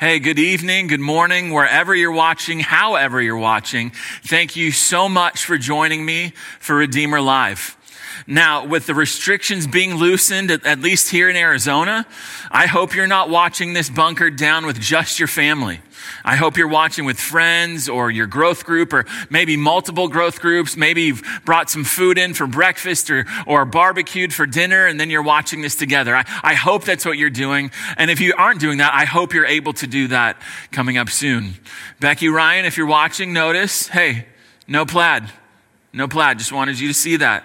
[0.00, 3.90] Hey, good evening, good morning, wherever you're watching, however you're watching.
[4.22, 7.76] Thank you so much for joining me for Redeemer Live.
[8.26, 12.06] Now, with the restrictions being loosened, at least here in Arizona,
[12.50, 15.80] I hope you're not watching this bunkered down with just your family.
[16.24, 20.76] I hope you're watching with friends or your growth group or maybe multiple growth groups.
[20.76, 25.10] Maybe you've brought some food in for breakfast or, or barbecued for dinner and then
[25.10, 26.14] you're watching this together.
[26.14, 27.70] I, I hope that's what you're doing.
[27.96, 31.10] And if you aren't doing that, I hope you're able to do that coming up
[31.10, 31.54] soon.
[32.00, 34.26] Becky Ryan, if you're watching, notice, hey,
[34.66, 35.30] no plaid.
[35.92, 36.38] No plaid.
[36.38, 37.44] Just wanted you to see that.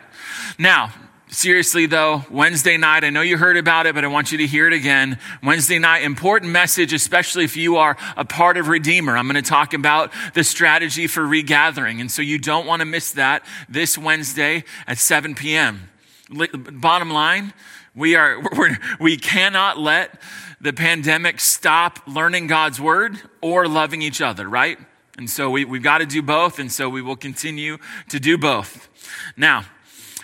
[0.58, 0.92] Now,
[1.34, 4.46] Seriously, though, Wednesday night, I know you heard about it, but I want you to
[4.46, 5.18] hear it again.
[5.42, 9.18] Wednesday night, important message, especially if you are a part of Redeemer.
[9.18, 12.00] I'm going to talk about the strategy for regathering.
[12.00, 15.90] And so you don't want to miss that this Wednesday at 7 p.m.
[16.30, 17.52] Bottom line,
[17.96, 20.22] we are, we're, we cannot let
[20.62, 24.78] the pandemic stop learning God's word or loving each other, right?
[25.18, 26.60] And so we, we've got to do both.
[26.60, 28.88] And so we will continue to do both.
[29.36, 29.66] Now,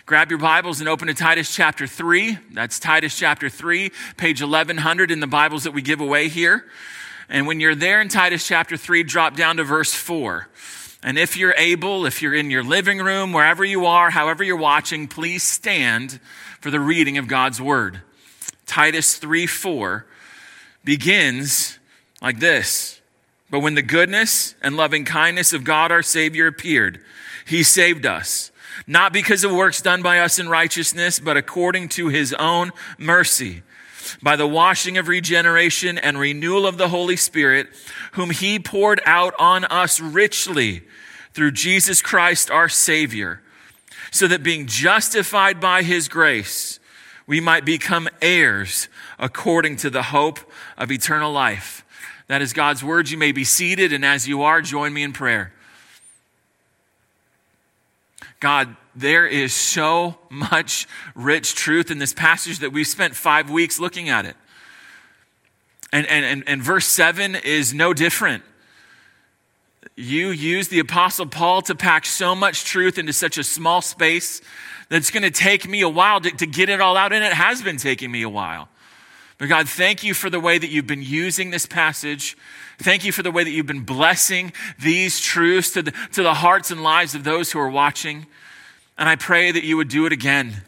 [0.10, 2.40] Grab your Bibles and open to Titus chapter 3.
[2.52, 6.66] That's Titus chapter 3, page 1100 in the Bibles that we give away here.
[7.30, 10.48] And when you're there in Titus chapter 3, drop down to verse 4.
[11.04, 14.58] And if you're able, if you're in your living room, wherever you are, however you're
[14.58, 16.20] watching, please stand
[16.60, 18.02] for the reading of God's word.
[18.66, 20.08] Titus 3 4
[20.84, 21.78] begins
[22.20, 23.00] like this
[23.52, 27.00] But when the goodness and loving kindness of God our Savior appeared,
[27.46, 28.50] he saved us
[28.88, 33.64] not because of works done by us in righteousness, but according to his own mercy,
[34.22, 37.68] by the washing of regeneration and renewal of the Holy Spirit,
[38.14, 40.84] whom he poured out on us richly
[41.34, 43.42] through Jesus Christ our Savior,
[44.12, 46.80] so that being justified by his grace,
[47.28, 50.40] we might become heirs according to the hope
[50.78, 51.86] of eternal life.
[52.28, 53.10] That is God's word.
[53.10, 55.54] You may be seated, and as you are, join me in prayer.
[58.40, 63.80] God, there is so much rich truth in this passage that we've spent five weeks
[63.80, 64.36] looking at it.
[65.92, 68.44] And, and, and, and verse 7 is no different.
[69.96, 74.42] You use the Apostle Paul to pack so much truth into such a small space
[74.90, 77.24] that it's going to take me a while to, to get it all out, and
[77.24, 78.70] it has been taking me a while.
[79.38, 82.38] But God, thank you for the way that you've been using this passage.
[82.82, 86.34] Thank you for the way that you've been blessing these truths to the, to the
[86.34, 88.26] hearts and lives of those who are watching.
[88.98, 90.64] And I pray that you would do it again.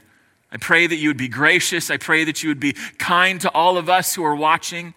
[0.51, 1.89] I pray that you would be gracious.
[1.89, 4.93] I pray that you would be kind to all of us who are watching.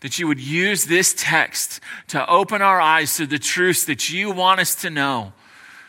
[0.00, 4.30] That you would use this text to open our eyes to the truths that you
[4.30, 5.34] want us to know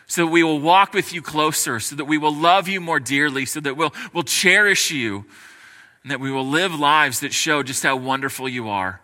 [0.07, 2.99] so that we will walk with you closer, so that we will love you more
[2.99, 5.25] dearly, so that we'll, we'll cherish you,
[6.03, 9.01] and that we will live lives that show just how wonderful you are.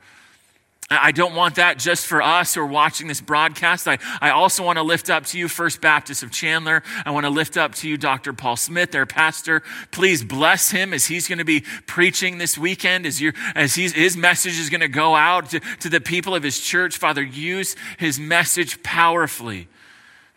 [0.92, 3.88] I don't want that just for us who are watching this broadcast.
[3.88, 6.84] I, I also want to lift up to you First Baptist of Chandler.
[7.06, 8.34] I want to lift up to you Dr.
[8.34, 9.64] Paul Smith, their pastor.
[9.92, 13.94] Please bless him as he's going to be preaching this weekend, as, you as he's,
[13.94, 16.98] his message is going to go out to, to the people of his church.
[16.98, 19.70] Father, use his message powerfully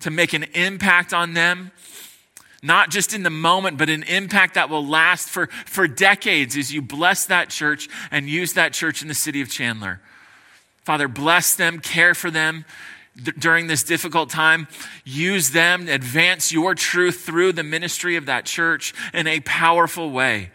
[0.00, 1.72] to make an impact on them
[2.62, 6.72] not just in the moment, but an impact that will last for, for decades as
[6.72, 10.00] you bless that church and use that church in the city of Chandler.
[10.84, 12.64] Father, bless them, care for them
[13.38, 14.68] during this difficult time.
[15.04, 20.50] Use them, advance your truth through the ministry of that church in a powerful way.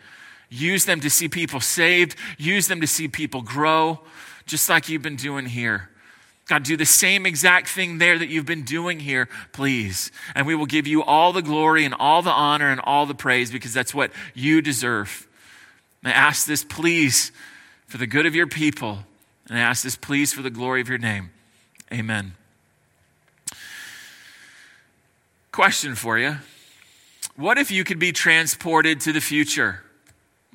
[0.50, 4.00] Use them to see people saved, use them to see people grow,
[4.46, 5.90] just like you've been doing here.
[6.48, 10.12] God, do the same exact thing there that you've been doing here, please.
[10.34, 13.14] And we will give you all the glory and all the honor and all the
[13.14, 15.28] praise because that's what you deserve.
[16.04, 17.32] I ask this, please,
[17.86, 19.00] for the good of your people
[19.50, 21.32] and I ask this, please, for the glory of your name.
[21.92, 22.34] Amen.
[25.52, 26.38] Question for you
[27.36, 29.84] What if you could be transported to the future?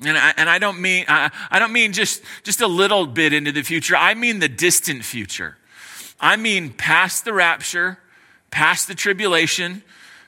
[0.03, 3.31] And I, and I don't mean I, I don't mean just, just a little bit
[3.31, 3.95] into the future.
[3.95, 5.57] I mean the distant future.
[6.19, 7.99] I mean past the rapture,
[8.51, 9.83] past the tribulation,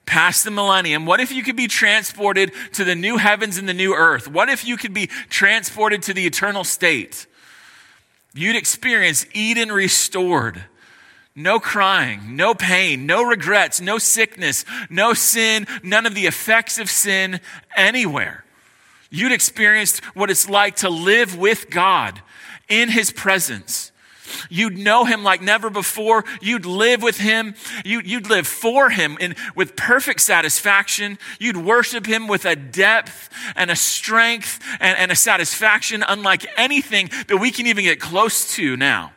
[0.06, 1.06] past the millennium.
[1.06, 4.28] What if you could be transported to the new heavens and the new earth?
[4.28, 7.27] What if you could be transported to the eternal state?
[8.34, 10.64] You'd experience Eden restored.
[11.36, 16.90] No crying, no pain, no regrets, no sickness, no sin, none of the effects of
[16.90, 17.40] sin
[17.76, 18.44] anywhere.
[19.10, 22.22] You'd experience what it's like to live with God
[22.68, 23.92] in His presence.
[24.50, 26.26] You'd know him like never before.
[26.42, 27.56] You'd live with him.
[27.84, 31.18] You, would live for him in, with perfect satisfaction.
[31.40, 37.10] You'd worship him with a depth and a strength and, and a satisfaction unlike anything
[37.28, 39.12] that we can even get close to now.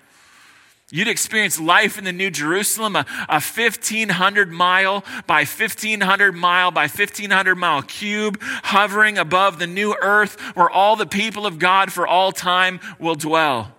[0.92, 6.82] You'd experience life in the New Jerusalem, a, a 1,500 mile by 1,500 mile by
[6.82, 12.08] 1,500 mile cube, hovering above the new earth where all the people of God for
[12.08, 13.72] all time will dwell.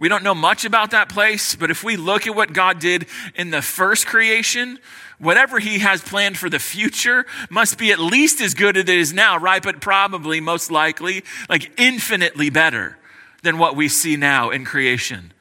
[0.00, 3.06] We don't know much about that place, but if we look at what God did
[3.34, 4.78] in the first creation,
[5.18, 8.88] whatever He has planned for the future must be at least as good as it
[8.88, 9.62] is now, right?
[9.62, 12.96] But probably, most likely, like infinitely better
[13.42, 15.34] than what we see now in creation.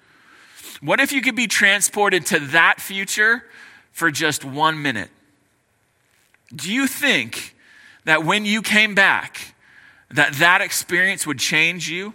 [0.82, 3.46] What if you could be transported to that future
[3.94, 5.10] for just one minute?
[6.54, 7.56] Do you think
[8.04, 9.56] that when you came back,
[10.12, 12.14] that that experience would change you?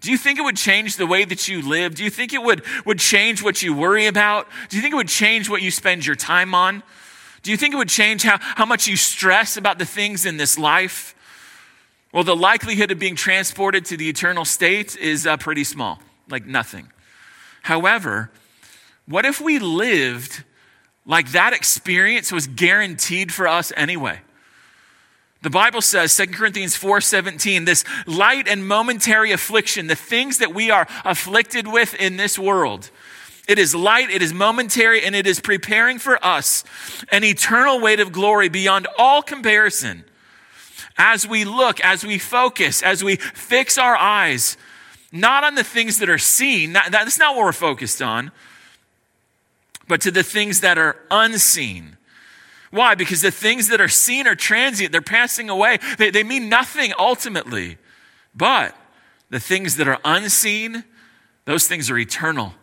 [0.00, 1.94] Do you think it would change the way that you live?
[1.94, 4.48] Do you think it would, would change what you worry about?
[4.70, 6.82] Do you think it would change what you spend your time on?
[7.42, 10.38] Do you think it would change how, how much you stress about the things in
[10.38, 11.14] this life?
[12.12, 16.46] Well, the likelihood of being transported to the eternal state is uh, pretty small, like
[16.46, 16.90] nothing.
[17.62, 18.30] However,
[19.06, 20.44] what if we lived
[21.06, 24.20] like that experience was guaranteed for us anyway?
[25.42, 30.70] The Bible says, 2 Corinthians 4:17, this light and momentary affliction, the things that we
[30.70, 32.90] are afflicted with in this world.
[33.48, 36.62] It is light, it is momentary, and it is preparing for us
[37.10, 40.04] an eternal weight of glory beyond all comparison.
[40.98, 44.58] As we look, as we focus, as we fix our eyes,
[45.10, 48.30] not on the things that are seen, that's not what we're focused on,
[49.88, 51.96] but to the things that are unseen
[52.70, 52.94] why?
[52.94, 56.92] Because the things that are seen are transient, they're passing away, they, they mean nothing
[56.98, 57.78] ultimately.
[58.34, 58.76] But
[59.28, 60.84] the things that are unseen,
[61.44, 62.54] those things are eternal.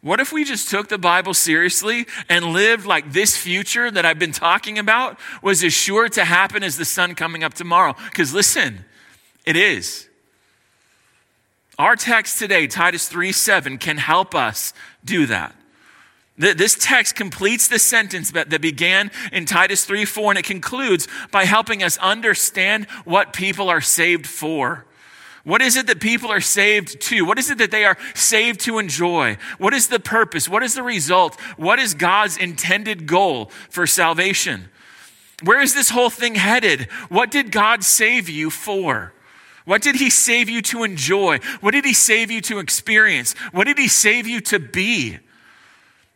[0.00, 4.18] What if we just took the Bible seriously and lived like this future that I've
[4.18, 7.94] been talking about was as sure to happen as the sun coming up tomorrow?
[8.04, 8.84] Because listen,
[9.44, 10.08] it is.
[11.78, 14.72] Our text today, Titus 3 7, can help us
[15.04, 15.54] do that.
[16.38, 21.44] This text completes the sentence that began in Titus 3 4, and it concludes by
[21.44, 24.86] helping us understand what people are saved for.
[25.42, 27.24] What is it that people are saved to?
[27.24, 29.36] What is it that they are saved to enjoy?
[29.56, 30.48] What is the purpose?
[30.48, 31.40] What is the result?
[31.56, 34.68] What is God's intended goal for salvation?
[35.42, 36.82] Where is this whole thing headed?
[37.08, 39.12] What did God save you for?
[39.64, 41.38] What did He save you to enjoy?
[41.60, 43.34] What did He save you to experience?
[43.52, 45.18] What did He save you to be?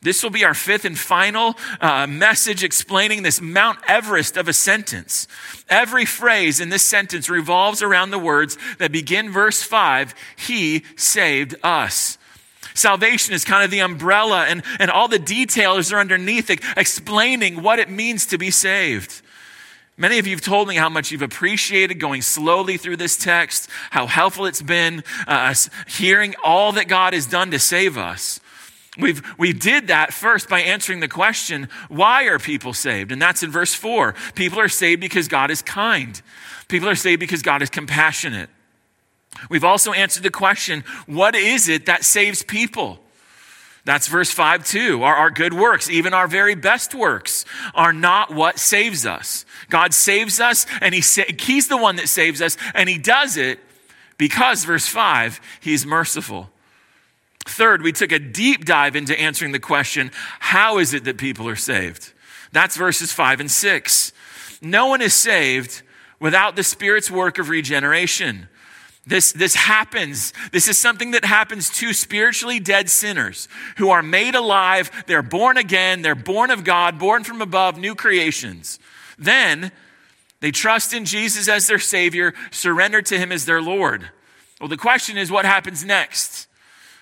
[0.02, 4.52] This will be our fifth and final uh, message explaining this Mount Everest of a
[4.52, 5.28] sentence.
[5.68, 11.54] Every phrase in this sentence revolves around the words that begin verse 5 He saved
[11.62, 12.18] us.
[12.74, 17.62] Salvation is kind of the umbrella, and, and all the details are underneath it, explaining
[17.62, 19.22] what it means to be saved.
[19.96, 23.68] Many of you have told me how much you've appreciated going slowly through this text,
[23.90, 25.54] how helpful it's been uh,
[25.86, 28.40] hearing all that God has done to save us.
[28.98, 33.10] We've, we did that first by answering the question, why are people saved?
[33.10, 34.14] And that's in verse 4.
[34.34, 36.20] People are saved because God is kind.
[36.68, 38.50] People are saved because God is compassionate.
[39.48, 42.98] We've also answered the question, what is it that saves people?
[43.84, 45.02] That's verse 5 too.
[45.02, 47.44] Our, our good works, even our very best works,
[47.74, 49.44] are not what saves us.
[49.70, 53.36] God saves us, and he sa- He's the one that saves us, and He does
[53.36, 53.58] it
[54.18, 56.51] because, verse 5, He's merciful.
[57.46, 61.48] Third, we took a deep dive into answering the question how is it that people
[61.48, 62.12] are saved?
[62.52, 64.12] That's verses 5 and 6.
[64.60, 65.82] No one is saved
[66.20, 68.48] without the Spirit's work of regeneration.
[69.04, 70.32] This, this happens.
[70.52, 74.90] This is something that happens to spiritually dead sinners who are made alive.
[75.06, 76.02] They're born again.
[76.02, 78.78] They're born of God, born from above, new creations.
[79.18, 79.72] Then
[80.38, 84.10] they trust in Jesus as their Savior, surrender to Him as their Lord.
[84.60, 86.46] Well, the question is what happens next?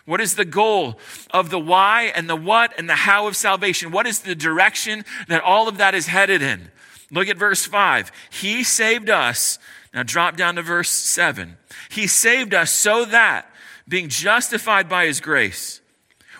[0.06, 0.98] What is the goal
[1.30, 3.92] of the why and the what and the how of salvation?
[3.92, 6.70] What is the direction that all of that is headed in?
[7.10, 8.10] Look at verse 5.
[8.30, 9.58] He saved us.
[9.92, 11.56] Now drop down to verse 7.
[11.90, 13.46] He saved us so that,
[13.88, 15.80] being justified by his grace,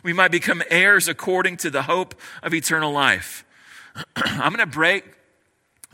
[0.02, 3.45] we might become heirs according to the hope of eternal life.
[4.17, 5.05] I'm going to break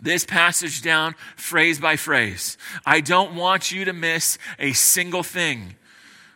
[0.00, 2.58] this passage down phrase by phrase.
[2.84, 5.76] I don't want you to miss a single thing.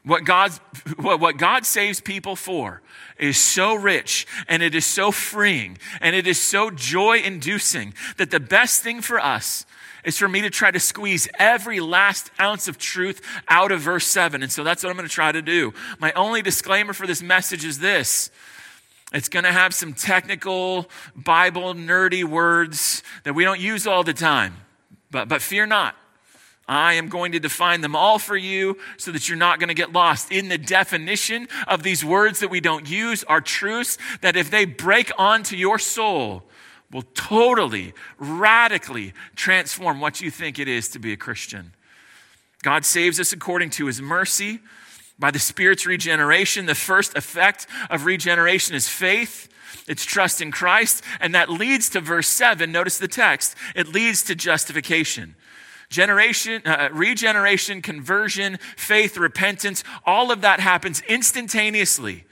[0.04, 0.52] What, God,
[0.96, 2.80] what God saves people for
[3.18, 8.30] is so rich and it is so freeing and it is so joy inducing that
[8.30, 9.66] the best thing for us
[10.04, 14.06] is for me to try to squeeze every last ounce of truth out of verse
[14.06, 14.42] 7.
[14.42, 15.74] And so that's what I'm going to try to do.
[15.98, 18.30] My only disclaimer for this message is this
[19.12, 24.14] it's going to have some technical, Bible, nerdy words that we don't use all the
[24.14, 24.54] time.
[25.10, 25.96] But, but fear not.
[26.70, 29.74] I am going to define them all for you so that you're not going to
[29.74, 30.30] get lost.
[30.30, 34.66] In the definition of these words that we don't use are truths that if they
[34.66, 36.44] break onto your soul,
[36.92, 41.72] will totally, radically transform what you think it is to be a Christian.
[42.62, 44.60] God saves us according to his mercy
[45.18, 46.66] by the Spirit's regeneration.
[46.66, 49.48] The first effect of regeneration is faith.
[49.86, 52.70] It's trust in Christ, and that leads to verse 7.
[52.70, 53.56] Notice the text.
[53.74, 55.36] It leads to justification.
[55.90, 62.24] Generation, uh, regeneration, conversion, faith, repentance, all of that happens instantaneously.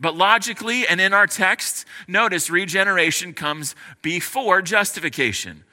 [0.00, 5.64] But logically and in our text, notice regeneration comes before justification.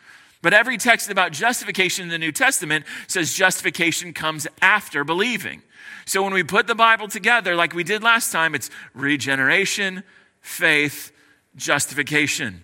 [0.43, 5.63] But every text about justification in the New Testament says justification comes after believing.
[6.05, 10.03] So when we put the Bible together, like we did last time, it's regeneration,
[10.41, 11.11] faith,
[11.55, 12.63] justification.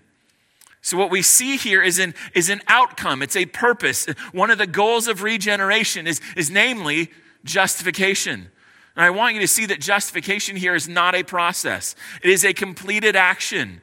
[0.87, 3.21] So what we see here is an, is an outcome.
[3.21, 4.05] It's a purpose.
[4.31, 7.11] One of the goals of regeneration is, is namely
[7.43, 8.47] justification.
[8.95, 11.93] And I want you to see that justification here is not a process.
[12.23, 13.81] It is a completed action.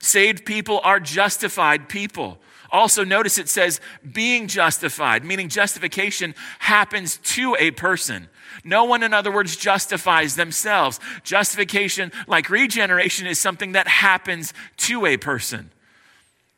[0.00, 2.40] Saved people are justified people.
[2.72, 3.80] Also, notice it says
[4.12, 8.28] being justified, meaning justification happens to a person.
[8.64, 10.98] No one, in other words, justifies themselves.
[11.22, 15.70] Justification, like regeneration, is something that happens to a person.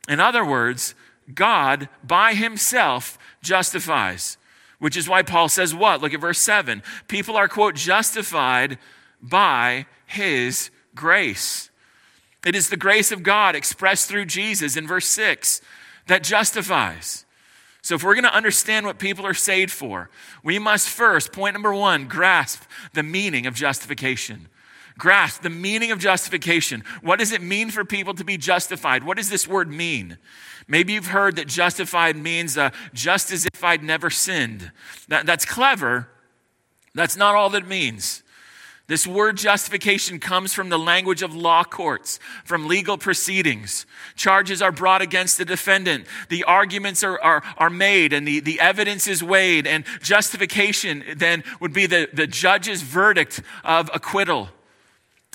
[0.07, 0.95] In other words,
[1.33, 4.37] God by himself justifies,
[4.79, 6.01] which is why Paul says what?
[6.01, 6.83] Look at verse 7.
[7.07, 8.77] People are, quote, justified
[9.21, 11.69] by his grace.
[12.45, 15.61] It is the grace of God expressed through Jesus in verse 6
[16.07, 17.25] that justifies.
[17.81, 20.09] So, if we're going to understand what people are saved for,
[20.41, 24.47] we must first, point number one, grasp the meaning of justification
[24.97, 26.83] grasp the meaning of justification.
[27.01, 29.03] What does it mean for people to be justified?
[29.03, 30.17] What does this word mean?
[30.67, 34.71] Maybe you've heard that justified means uh, just as if I'd never sinned.
[35.07, 36.07] That, that's clever.
[36.95, 38.23] That's not all that means.
[38.87, 43.85] This word justification comes from the language of law courts, from legal proceedings.
[44.15, 46.05] Charges are brought against the defendant.
[46.27, 49.67] The arguments are, are, are made and the, the evidence is weighed.
[49.67, 54.49] And justification then would be the, the judge's verdict of acquittal.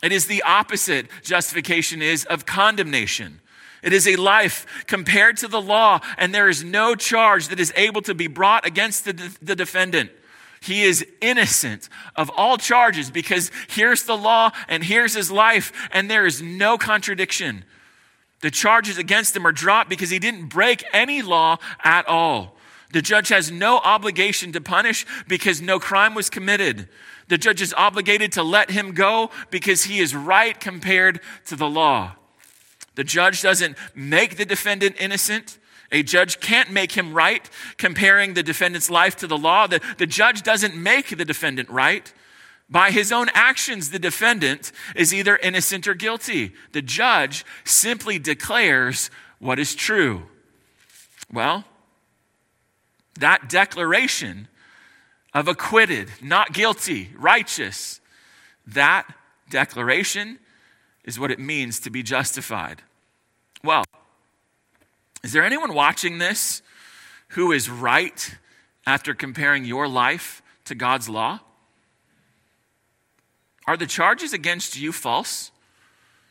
[0.02, 3.40] It is the opposite, justification is, of condemnation.
[3.82, 7.72] It is a life compared to the law, and there is no charge that is
[7.76, 10.10] able to be brought against the, the defendant.
[10.60, 16.10] He is innocent of all charges because here's the law and here's his life, and
[16.10, 17.64] there is no contradiction.
[18.40, 22.56] The charges against him are dropped because he didn't break any law at all.
[22.92, 26.88] The judge has no obligation to punish because no crime was committed.
[27.28, 31.68] The judge is obligated to let him go because he is right compared to the
[31.68, 32.12] law.
[32.94, 35.58] The judge doesn't make the defendant innocent.
[35.92, 39.66] A judge can't make him right, comparing the defendant's life to the law.
[39.66, 42.12] The, the judge doesn't make the defendant right.
[42.68, 46.52] By his own actions, the defendant is either innocent or guilty.
[46.72, 50.24] The judge simply declares what is true.
[51.32, 51.64] Well,
[53.18, 54.48] that declaration
[55.34, 58.00] of acquitted, not guilty, righteous,
[58.66, 59.06] that
[59.50, 60.38] declaration
[61.04, 62.82] is what it means to be justified.
[63.64, 63.84] Well,
[65.22, 66.62] is there anyone watching this
[67.28, 68.36] who is right
[68.86, 71.40] after comparing your life to God's law?
[73.66, 75.50] Are the charges against you false?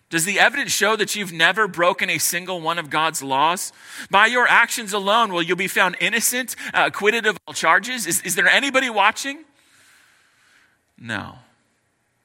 [0.09, 3.73] Does the evidence show that you've never broken a single one of God's laws?
[4.09, 8.07] By your actions alone, will you be found innocent, uh, acquitted of all charges?
[8.07, 9.43] Is, is there anybody watching?
[10.97, 11.35] No.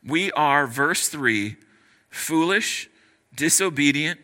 [0.06, 1.56] We are, verse 3,
[2.08, 2.88] foolish,
[3.34, 4.20] disobedient,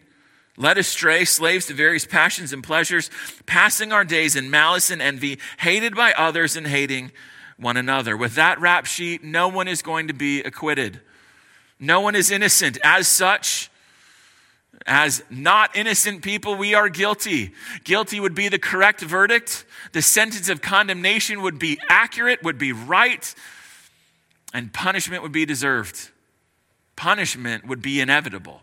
[0.57, 3.11] led astray, slaves to various passions and pleasures,
[3.47, 7.11] passing our days in malice and envy, hated by others and hating
[7.57, 8.17] one another.
[8.17, 11.01] With that rap sheet, no one is going to be acquitted.
[11.81, 12.79] No one is innocent.
[12.83, 13.71] As such,
[14.87, 17.53] as not innocent people, we are guilty.
[17.85, 19.65] Guilty would be the correct verdict.
[19.93, 23.35] The sentence of condemnation would be accurate, would be right,
[24.53, 26.11] and punishment would be deserved.
[26.97, 28.63] Punishment would be inevitable.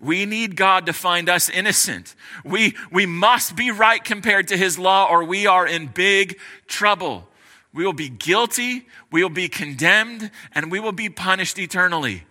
[0.00, 2.14] We need God to find us innocent.
[2.44, 7.28] We, we must be right compared to His law, or we are in big trouble.
[7.74, 12.22] We will be guilty, we will be condemned, and we will be punished eternally.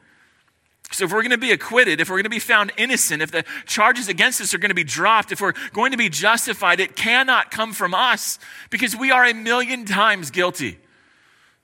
[0.92, 3.32] So, if we're going to be acquitted, if we're going to be found innocent, if
[3.32, 6.80] the charges against us are going to be dropped, if we're going to be justified,
[6.80, 10.80] it cannot come from us because we are a million times guilty.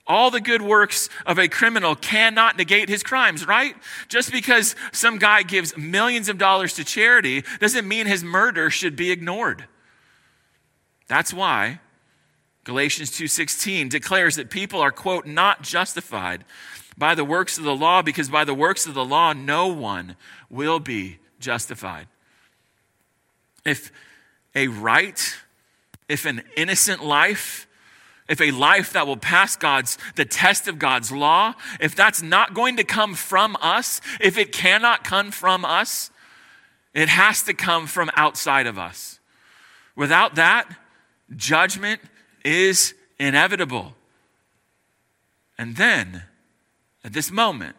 [0.07, 3.75] All the good works of a criminal cannot negate his crimes, right?
[4.07, 8.95] Just because some guy gives millions of dollars to charity doesn't mean his murder should
[8.95, 9.67] be ignored.
[11.07, 11.79] That's why
[12.69, 16.45] Galatians 2:16 declares that people are quote not justified
[16.95, 20.15] by the works of the law because by the works of the law no one
[20.51, 22.07] will be justified.
[23.65, 23.91] If
[24.53, 25.38] a right,
[26.07, 27.65] if an innocent life
[28.27, 32.53] if a life that will pass God's, the test of God's law, if that's not
[32.53, 36.11] going to come from us, if it cannot come from us,
[36.93, 39.19] it has to come from outside of us.
[39.95, 40.71] Without that,
[41.35, 42.01] judgment
[42.43, 43.96] is inevitable.
[45.58, 46.24] And then,
[47.03, 47.75] at this moment,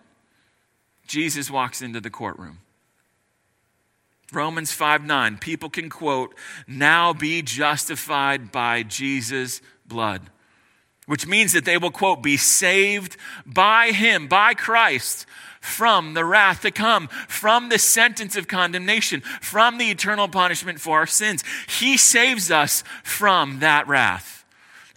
[1.07, 2.59] Jesus walks into the courtroom.
[4.33, 6.35] Romans 5 9, people can quote,
[6.69, 10.31] now be justified by Jesus' blood
[11.11, 15.27] which means that they will, quote, be saved by him, by Christ,
[15.61, 20.99] from the wrath to come, from the sentence of condemnation, from the eternal punishment for
[20.99, 21.43] our sins.
[21.69, 24.40] He saves us from that wrath.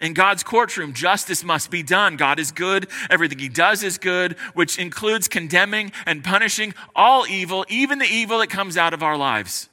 [0.00, 2.16] In God's courtroom, justice must be done.
[2.16, 2.88] God is good.
[3.10, 8.38] Everything he does is good, which includes condemning and punishing all evil, even the evil
[8.38, 9.68] that comes out of our lives.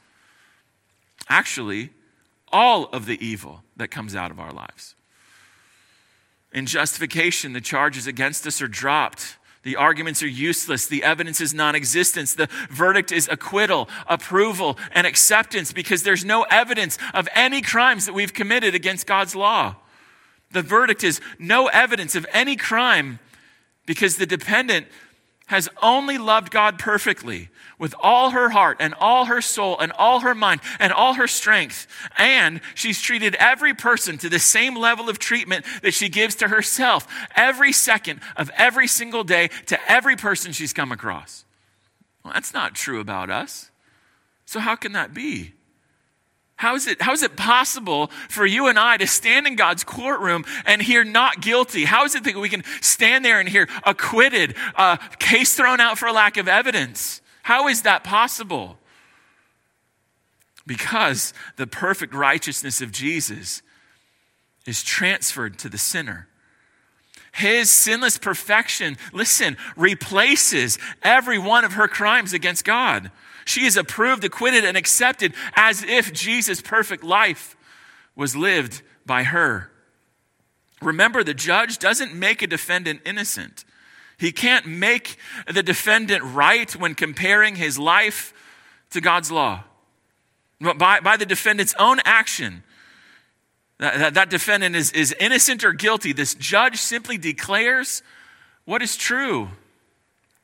[1.27, 1.89] Actually,
[2.51, 4.95] all of the evil that comes out of our lives.
[6.53, 9.37] In justification, the charges against us are dropped.
[9.63, 10.87] The arguments are useless.
[10.87, 12.33] The evidence is non existence.
[12.33, 18.13] The verdict is acquittal, approval, and acceptance because there's no evidence of any crimes that
[18.13, 19.75] we've committed against God's law.
[20.51, 23.19] The verdict is no evidence of any crime
[23.85, 24.87] because the dependent
[25.47, 30.21] has only loved God perfectly with all her heart and all her soul and all
[30.21, 31.87] her mind and all her strength.
[32.17, 36.47] And she's treated every person to the same level of treatment that she gives to
[36.47, 37.05] herself
[37.35, 41.43] every second of every single day to every person she's come across.
[42.23, 43.71] Well, that's not true about us.
[44.45, 45.53] So, how can that be?
[46.61, 49.83] How is, it, how is it possible for you and I to stand in God's
[49.83, 51.85] courtroom and hear not guilty?
[51.85, 55.97] How is it that we can stand there and hear acquitted, uh, case thrown out
[55.97, 57.19] for lack of evidence?
[57.41, 58.77] How is that possible?
[60.67, 63.63] Because the perfect righteousness of Jesus
[64.67, 66.27] is transferred to the sinner.
[67.31, 73.11] His sinless perfection, listen, replaces every one of her crimes against God.
[73.45, 77.55] She is approved, acquitted, and accepted as if Jesus' perfect life
[78.15, 79.71] was lived by her.
[80.81, 83.65] Remember, the judge doesn't make a defendant innocent.
[84.17, 85.17] He can't make
[85.51, 88.33] the defendant right when comparing his life
[88.91, 89.63] to God's law.
[90.59, 92.63] By, by the defendant's own action,
[93.81, 96.13] that, that, defendant is, is innocent or guilty.
[96.13, 98.03] This judge simply declares
[98.63, 99.49] what is true.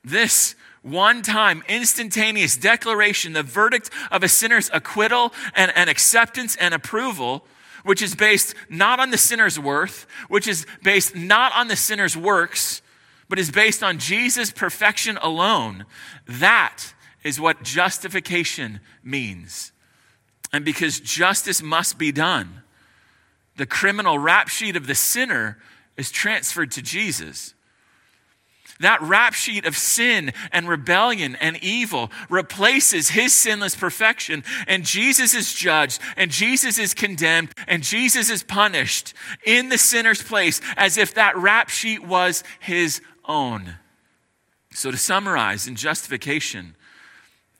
[0.04, 6.74] This one time, instantaneous declaration, the verdict of a sinner's acquittal and, and acceptance and
[6.74, 7.46] approval,
[7.84, 12.18] which is based not on the sinner's worth, which is based not on the sinner's
[12.18, 12.82] works,
[13.30, 15.86] but is based on Jesus' perfection alone.
[16.26, 19.74] That is what justification means.
[20.52, 22.64] And because justice must be done,
[23.58, 25.58] the criminal rap sheet of the sinner
[25.98, 27.54] is transferred to Jesus.
[28.80, 35.34] That rap sheet of sin and rebellion and evil replaces his sinless perfection, and Jesus
[35.34, 40.98] is judged, and Jesus is condemned, and Jesus is punished in the sinner's place as
[40.98, 43.78] if that rap sheet was his own.
[44.72, 46.76] So, to summarize, in justification,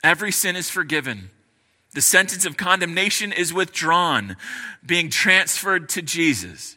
[0.04, 1.30] every sin is forgiven.
[1.98, 4.36] The sentence of condemnation is withdrawn,
[4.86, 6.76] being transferred to Jesus.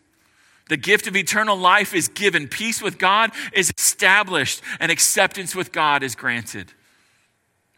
[0.68, 5.72] The gift of eternal life is given, peace with God is established, and acceptance with
[5.72, 6.74] God is granted.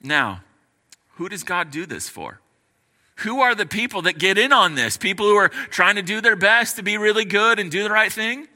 [0.01, 0.39] Now,
[1.15, 2.39] who does God do this for?
[3.15, 4.95] Who are the people that get in on this?
[4.95, 7.89] People who are trying to do their best to be really good and do the
[7.89, 8.47] right thing?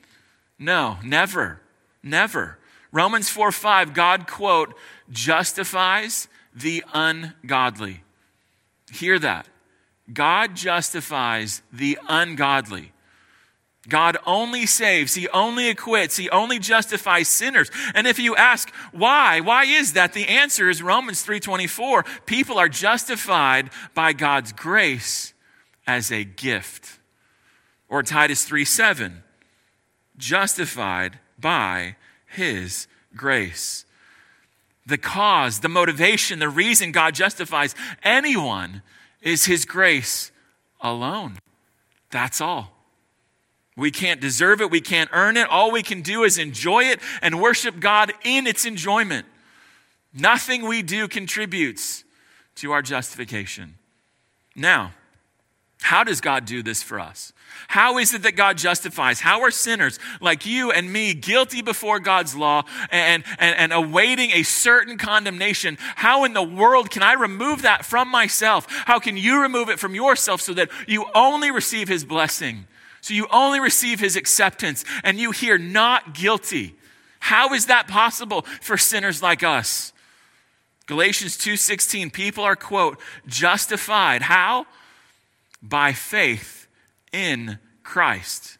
[0.57, 1.59] No, never.
[2.01, 2.57] Never.
[2.93, 4.73] Romans 4 5, God, quote,
[5.11, 8.03] justifies the ungodly.
[8.91, 9.47] Hear that.
[10.11, 12.93] God justifies the ungodly.
[13.89, 17.71] God only saves, He only acquits, He only justifies sinners.
[17.95, 20.13] And if you ask why, why is that?
[20.13, 22.03] The answer is Romans 3:24.
[22.25, 25.33] People are justified by God's grace
[25.85, 26.99] as a gift.
[27.87, 29.23] Or Titus 3:7,
[30.17, 31.95] justified by
[32.25, 33.85] his grace.
[34.87, 38.81] The cause, the motivation, the reason God justifies anyone
[39.21, 40.31] is His grace
[40.81, 41.37] alone.
[42.09, 42.73] That's all.
[43.75, 44.71] We can't deserve it.
[44.71, 45.47] We can't earn it.
[45.49, 49.27] All we can do is enjoy it and worship God in its enjoyment.
[50.13, 52.03] Nothing we do contributes
[52.55, 53.75] to our justification.
[54.55, 54.93] Now,
[55.81, 57.33] how does God do this for us?
[57.67, 59.19] How is it that God justifies?
[59.19, 64.31] How are sinners like you and me guilty before God's law and, and, and awaiting
[64.31, 65.77] a certain condemnation?
[65.79, 68.67] How in the world can I remove that from myself?
[68.69, 72.67] How can you remove it from yourself so that you only receive his blessing?
[73.01, 76.75] So you only receive his acceptance and you hear not guilty.
[77.19, 79.93] How is that possible for sinners like us?
[80.87, 84.65] Galatians 2:16 people are quote justified how?
[85.61, 86.56] By faith
[87.11, 88.57] in Christ.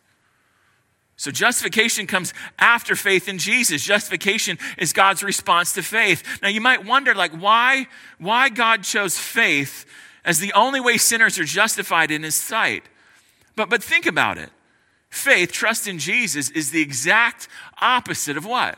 [1.15, 3.83] So justification comes after faith in Jesus.
[3.83, 6.23] Justification is God's response to faith.
[6.43, 7.87] Now you might wonder like why
[8.19, 9.85] why God chose faith
[10.23, 12.83] as the only way sinners are justified in his sight.
[13.55, 14.51] But but think about it.
[15.09, 17.47] Faith, trust in Jesus is the exact
[17.81, 18.77] opposite of what?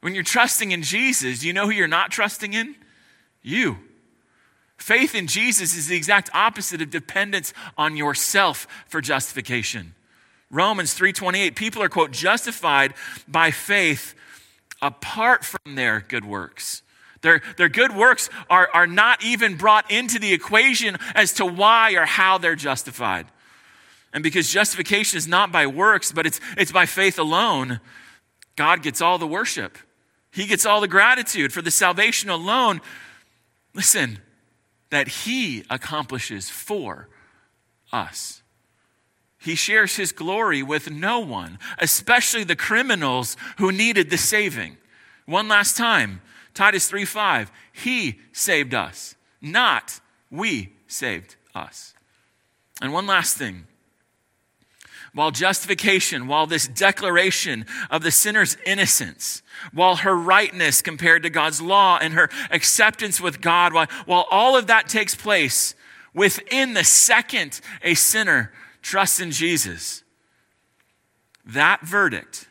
[0.00, 2.76] When you're trusting in Jesus, you know who you're not trusting in?
[3.42, 3.78] You.
[4.78, 9.94] Faith in Jesus is the exact opposite of dependence on yourself for justification.
[10.50, 12.94] Romans 3:28 people are quote justified
[13.26, 14.14] by faith
[14.80, 16.82] apart from their good works.
[17.20, 21.94] Their, their good works are, are not even brought into the equation as to why
[21.94, 23.26] or how they're justified.
[24.12, 27.80] And because justification is not by works, but it's, it's by faith alone,
[28.56, 29.76] God gets all the worship.
[30.30, 32.80] He gets all the gratitude for the salvation alone.
[33.74, 34.20] Listen,
[34.90, 37.08] that He accomplishes for
[37.92, 38.42] us.
[39.38, 44.76] He shares His glory with no one, especially the criminals who needed the saving.
[45.26, 46.20] One last time,
[46.54, 47.52] Titus 3 5.
[47.72, 51.94] He saved us, not we saved us.
[52.80, 53.66] And one last thing
[55.18, 61.60] while justification, while this declaration of the sinner's innocence, while her rightness compared to God's
[61.60, 65.74] law and her acceptance with God, while, while all of that takes place,
[66.14, 70.04] within the second a sinner trusts in Jesus,
[71.44, 72.46] that verdict,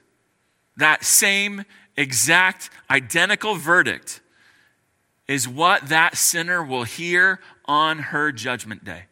[0.76, 1.64] that same
[1.96, 4.20] exact identical verdict,
[5.26, 9.04] is what that sinner will hear on her judgment day.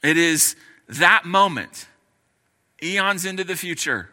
[0.00, 0.54] It is
[0.88, 1.88] that moment
[2.84, 4.10] eons into the future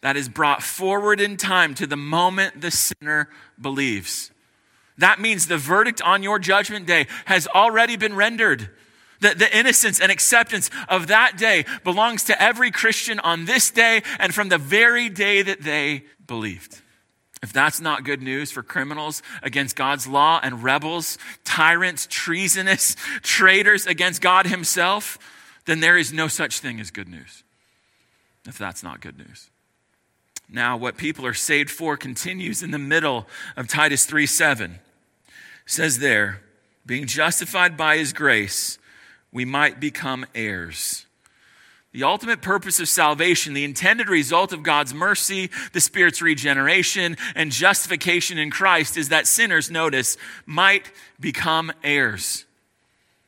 [0.00, 3.28] that is brought forward in time to the moment the sinner
[3.60, 4.30] believes.
[4.98, 8.70] That means the verdict on your judgment day has already been rendered.
[9.20, 14.02] The, the innocence and acceptance of that day belongs to every Christian on this day
[14.18, 16.80] and from the very day that they believed.
[17.42, 23.86] If that's not good news for criminals against God's law and rebels, tyrants, treasonous, traitors
[23.86, 25.18] against God Himself,
[25.64, 27.44] then there is no such thing as good news
[28.46, 29.50] if that's not good news.
[30.48, 33.26] Now, what people are saved for continues in the middle
[33.56, 34.72] of Titus 3 7.
[34.72, 35.30] It
[35.66, 36.42] says there,
[36.84, 38.78] being justified by his grace,
[39.30, 41.06] we might become heirs.
[41.92, 47.50] The ultimate purpose of salvation, the intended result of God's mercy, the Spirit's regeneration, and
[47.50, 52.44] justification in Christ is that sinners, notice, might become heirs.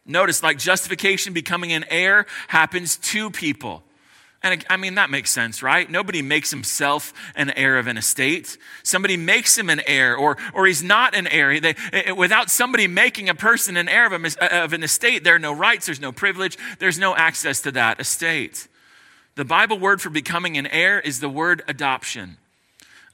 [0.06, 3.82] Notice, like justification, becoming an heir happens to people.
[4.42, 5.88] And I mean, that makes sense, right?
[5.88, 8.58] Nobody makes himself an heir of an estate.
[8.82, 11.60] Somebody makes him an heir, or, or he's not an heir.
[11.60, 11.76] They,
[12.16, 15.38] without somebody making a person an heir of, a, uh, of an estate, there are
[15.38, 18.66] no rights, there's no privilege, there's no access to that estate.
[19.36, 22.36] The Bible word for becoming an heir is the word adoption.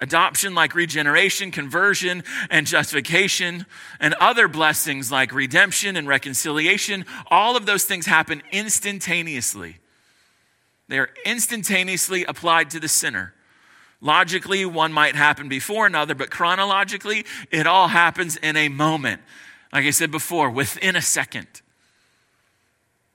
[0.00, 3.66] Adoption, like regeneration, conversion, and justification,
[4.00, 9.76] and other blessings like redemption and reconciliation, all of those things happen instantaneously.
[10.88, 13.34] They are instantaneously applied to the sinner.
[14.00, 19.20] Logically, one might happen before another, but chronologically, it all happens in a moment.
[19.72, 21.48] Like I said before, within a second.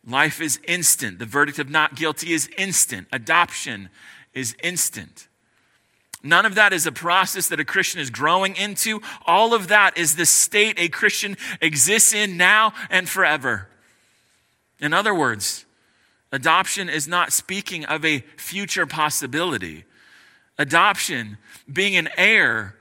[0.05, 1.19] Life is instant.
[1.19, 3.07] The verdict of not guilty is instant.
[3.11, 3.89] Adoption
[4.33, 5.29] is instant.
[6.21, 9.01] None of that is a process that a Christian is growing into.
[9.25, 13.67] All of that is the state a Christian exists in now and forever.
[14.79, 15.65] In other words,
[16.33, 19.85] Adoption is not speaking of a future possibility.
[20.57, 21.37] Adoption,
[21.71, 22.75] being an heir,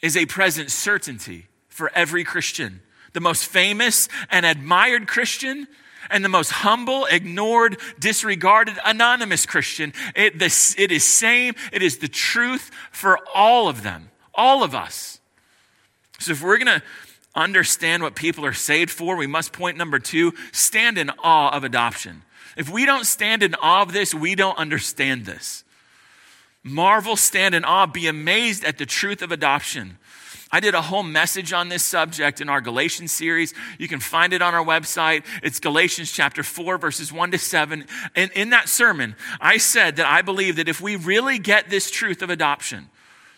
[0.00, 2.80] is a present certainty for every Christian.
[3.12, 5.66] The most famous and admired Christian
[6.10, 9.92] and the most humble, ignored, disregarded, anonymous Christian.
[10.14, 11.54] It, this, it is same.
[11.72, 15.18] It is the truth for all of them, all of us.
[16.20, 16.82] So if we're going to
[17.34, 21.64] understand what people are saved for, we must point number two stand in awe of
[21.64, 22.22] adoption.
[22.56, 25.62] If we don't stand in awe of this, we don't understand this.
[26.62, 29.98] Marvel, stand in awe, be amazed at the truth of adoption.
[30.50, 33.52] I did a whole message on this subject in our Galatians series.
[33.78, 35.24] You can find it on our website.
[35.42, 37.84] It's Galatians chapter 4, verses 1 to 7.
[38.14, 41.90] And in that sermon, I said that I believe that if we really get this
[41.90, 42.88] truth of adoption,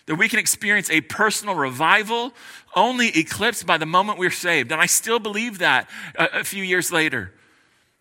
[0.06, 2.32] that we can experience a personal revival
[2.76, 4.70] only eclipsed by the moment we're saved.
[4.70, 7.32] And I still believe that a, a few years later.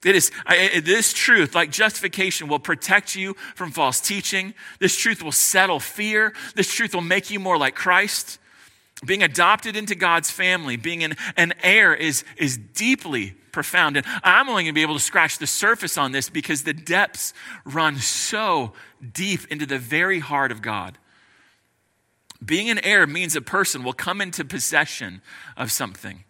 [0.06, 4.54] It is I, this truth, like justification, will protect you from false teaching.
[4.80, 6.34] This truth will settle fear.
[6.56, 8.40] This truth will make you more like Christ.
[9.06, 13.98] Being adopted into God's family, being an, an heir, is, is deeply profound.
[13.98, 16.74] And I'm only going to be able to scratch the surface on this because the
[16.74, 17.34] depths
[17.66, 18.74] run so
[19.14, 20.98] deep into the very heart of God.
[22.44, 25.22] Being an heir means a person will come into possession
[25.56, 26.24] of something.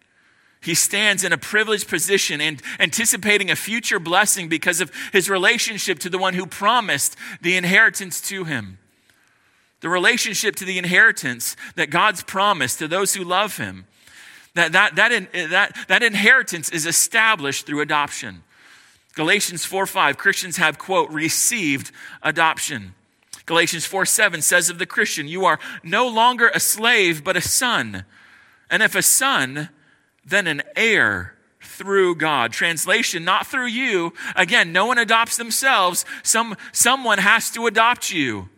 [0.61, 5.99] He stands in a privileged position and anticipating a future blessing because of his relationship
[5.99, 8.79] to the one who promised the inheritance to him.
[9.81, 13.85] The relationship to the inheritance that God's promised to those who love him.
[14.55, 18.41] That, that, that, that, that inheritance is established through adoption.
[19.13, 21.91] Galatians 4 5, Christians have, quote, received
[22.23, 22.95] adoption.
[23.45, 27.41] Galatians 4 7 says of the Christian, You are no longer a slave, but a
[27.41, 28.03] son.
[28.69, 29.69] And if a son,
[30.27, 32.51] then an heir through God.
[32.51, 34.13] Translation, not through you.
[34.35, 36.05] Again, no one adopts themselves.
[36.23, 38.49] Some, someone has to adopt you.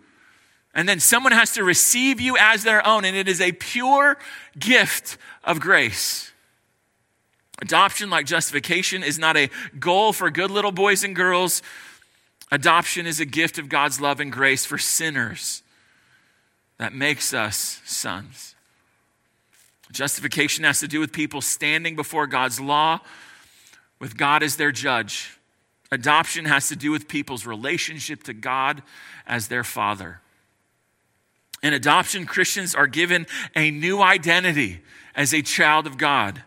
[0.73, 3.05] And then someone has to receive you as their own.
[3.05, 4.17] And it is a pure
[4.57, 6.31] gift of grace.
[7.61, 11.61] Adoption, like justification, is not a goal for good little boys and girls.
[12.51, 15.61] Adoption is a gift of God's love and grace for sinners
[16.77, 18.48] that makes us sons.
[19.91, 22.99] Justification has to do with people standing before God's law
[23.99, 25.37] with God as their judge.
[25.91, 28.83] Adoption has to do with people's relationship to God
[29.25, 30.21] as their father.
[31.61, 34.81] In adoption, Christians are given a new identity
[35.15, 36.43] as a child of God.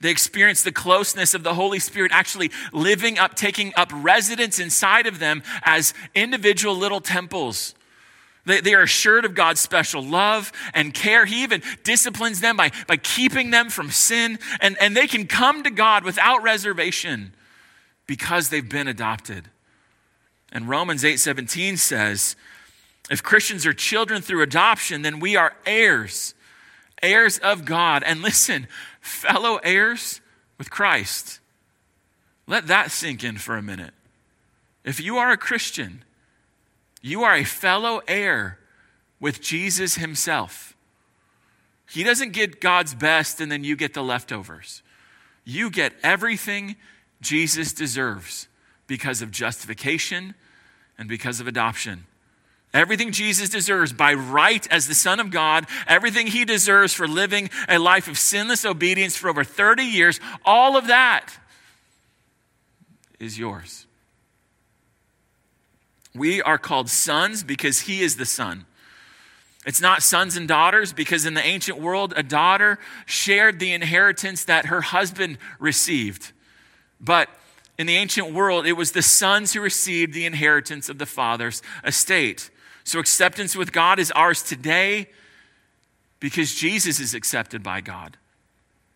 [0.00, 5.06] They experience the closeness of the Holy Spirit actually living up, taking up residence inside
[5.06, 7.74] of them as individual little temples
[8.46, 11.26] they, they are assured of God's special love and care.
[11.26, 15.62] He even disciplines them by, by keeping them from sin, and, and they can come
[15.62, 17.32] to God without reservation
[18.06, 19.50] because they've been adopted.
[20.52, 22.34] And Romans 8:17 says,
[23.10, 26.34] if Christians are children through adoption, then we are heirs,
[27.02, 28.04] heirs of God.
[28.04, 28.68] And listen,
[29.00, 30.20] fellow heirs
[30.58, 31.40] with Christ.
[32.46, 33.94] Let that sink in for a minute.
[34.84, 36.04] If you are a Christian,
[37.00, 38.58] you are a fellow heir
[39.18, 40.74] with Jesus himself.
[41.88, 44.82] He doesn't get God's best and then you get the leftovers.
[45.44, 46.76] You get everything
[47.20, 48.48] Jesus deserves
[48.86, 50.34] because of justification
[50.98, 52.06] and because of adoption.
[52.72, 57.50] Everything Jesus deserves by right as the Son of God, everything he deserves for living
[57.68, 61.30] a life of sinless obedience for over 30 years, all of that
[63.18, 63.86] is yours.
[66.14, 68.66] We are called sons because he is the son.
[69.66, 74.44] It's not sons and daughters because in the ancient world, a daughter shared the inheritance
[74.44, 76.32] that her husband received.
[77.00, 77.28] But
[77.78, 81.62] in the ancient world, it was the sons who received the inheritance of the father's
[81.84, 82.50] estate.
[82.84, 85.08] So acceptance with God is ours today
[86.20, 88.16] because Jesus is accepted by God.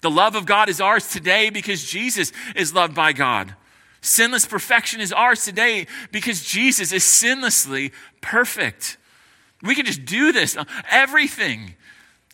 [0.03, 3.55] The love of God is ours today because Jesus is loved by God.
[4.05, 7.91] Sinless perfection is ours today because Jesus is sinlessly
[8.21, 8.99] perfect.
[9.63, 10.59] We can just do this.
[10.91, 11.75] Everything,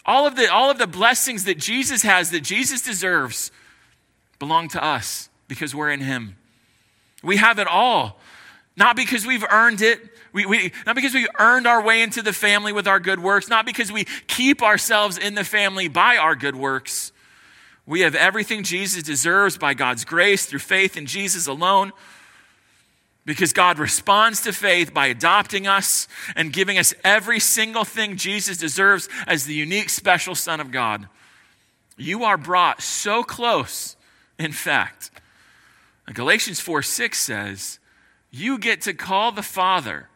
[0.04, 3.52] all of the, all of the blessings that Jesus has, that Jesus deserves,
[4.40, 6.36] belong to us because we're in Him.
[7.22, 8.18] We have it all,
[8.76, 10.00] not because we've earned it.
[10.32, 13.48] We, we, not because we earned our way into the family with our good works,
[13.48, 17.12] not because we keep ourselves in the family by our good works,
[17.90, 21.90] we have everything Jesus deserves by God's grace through faith in Jesus alone.
[23.26, 28.58] Because God responds to faith by adopting us and giving us every single thing Jesus
[28.58, 31.08] deserves as the unique, special Son of God.
[31.96, 33.96] You are brought so close,
[34.38, 35.10] in fact.
[36.06, 37.80] Galatians 4 6 says,
[38.30, 40.08] You get to call the Father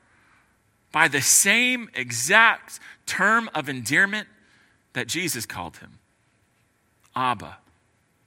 [0.92, 4.28] by the same exact term of endearment
[4.92, 5.98] that Jesus called him
[7.16, 7.58] Abba.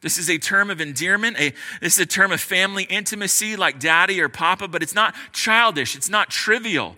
[0.08, 1.38] This is a term of endearment.
[1.38, 5.14] A, this is a term of family intimacy like daddy or papa, but it's not
[5.34, 5.98] childish.
[5.98, 6.96] It's not trivial.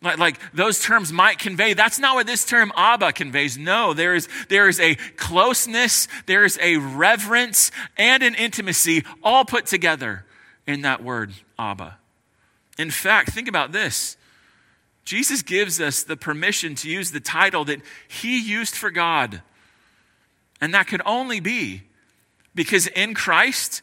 [0.00, 1.74] Like, like, those terms might convey.
[1.74, 3.58] That's not what this term Abba conveys.
[3.58, 9.44] No, there is, there is a closeness, there is a reverence, and an intimacy all
[9.44, 10.24] put together
[10.68, 11.98] in that word, Abba.
[12.78, 14.16] In fact, think about this.
[15.04, 19.42] Jesus gives us the permission to use the title that he used for God.
[20.60, 21.89] And that could only be
[22.60, 23.80] because in Christ,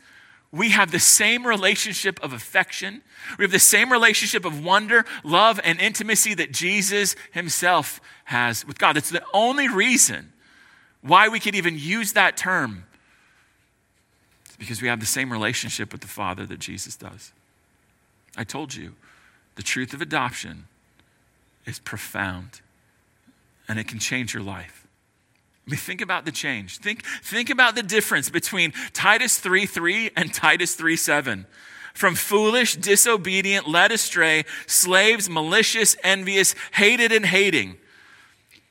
[0.52, 3.02] we have the same relationship of affection.
[3.40, 8.78] We have the same relationship of wonder, love, and intimacy that Jesus himself has with
[8.78, 8.96] God.
[8.96, 10.32] That's the only reason
[11.02, 12.84] why we could even use that term.
[14.46, 17.32] It's because we have the same relationship with the Father that Jesus does.
[18.38, 18.94] I told you,
[19.56, 20.66] the truth of adoption
[21.66, 22.62] is profound
[23.68, 24.87] and it can change your life.
[25.68, 26.78] I mean, think about the change.
[26.78, 31.46] Think, think about the difference between Titus 3 3 and Titus 3 7.
[31.94, 37.78] From foolish, disobedient, led astray, slaves, malicious, envious, hated, and hating.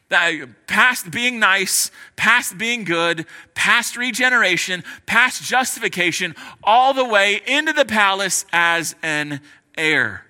[0.09, 7.85] Past being nice, past being good, past regeneration, past justification, all the way into the
[7.85, 9.41] palace as an
[9.77, 10.25] heir.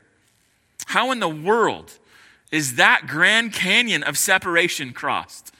[0.86, 1.98] How in the world
[2.50, 5.52] is that Grand Canyon of separation crossed?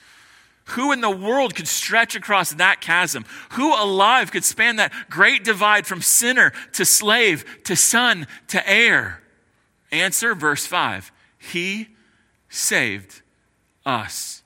[0.70, 3.24] Who in the world could stretch across that chasm?
[3.52, 9.22] Who alive could span that great divide from sinner to slave to son to heir?
[9.92, 11.88] Answer, verse 5 He
[12.48, 13.22] saved
[13.84, 14.42] us.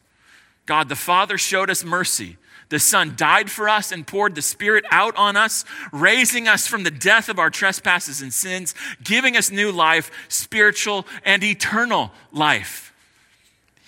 [0.66, 2.36] God the Father showed us mercy.
[2.68, 6.84] The Son died for us and poured the Spirit out on us, raising us from
[6.84, 12.94] the death of our trespasses and sins, giving us new life, spiritual and eternal life.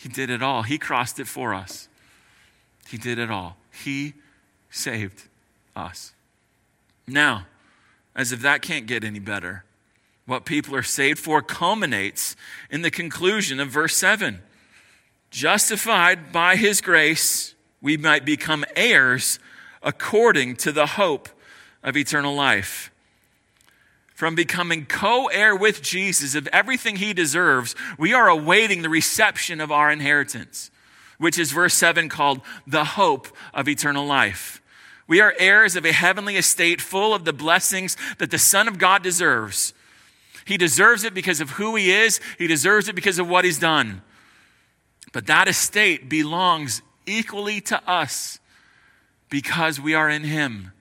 [0.01, 1.89] He did it all, He crossed it for us.
[2.93, 3.57] He did it all.
[3.83, 4.13] He
[4.69, 5.23] saved
[5.75, 6.13] us.
[7.07, 7.47] Now,
[8.15, 9.65] as if that can't get any better,
[10.27, 12.37] what people are saved for culminates
[12.71, 14.41] in the conclusion of verse 7.
[15.31, 19.39] Justified by his grace, we might become heirs
[19.83, 21.31] according to the hope
[21.83, 22.91] of eternal life.
[24.15, 29.63] From becoming co heir with Jesus of everything he deserves, we are awaiting the reception
[29.63, 30.71] of our inheritance
[31.19, 34.63] which is verse 7 called the hope of eternal life.
[35.07, 38.79] We are heirs of a heavenly estate full of the blessings that the Son of
[38.79, 39.75] God deserves.
[40.45, 43.59] He deserves it because of who he is, he deserves it because of what he's
[43.59, 44.03] done.
[45.13, 48.39] But that estate belongs equally to us
[49.29, 50.73] because we are in him.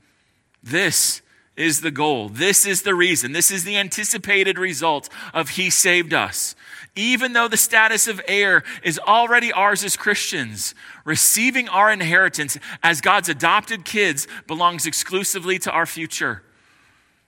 [0.64, 1.22] This
[1.56, 2.30] is the goal.
[2.30, 3.34] This is the reason.
[3.34, 6.56] This is the anticipated result of He saved us
[6.96, 10.76] even though the status of heir is already ours as Christians,
[11.06, 16.44] receiving our inheritance as God's adopted kids belongs exclusively to our future.